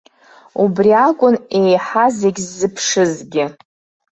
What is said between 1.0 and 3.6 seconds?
акәын еиҳа зегь ззыԥшызгьы.